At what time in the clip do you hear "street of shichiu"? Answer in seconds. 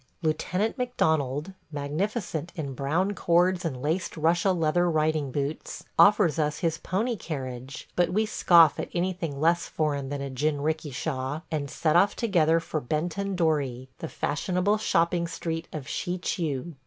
15.27-16.73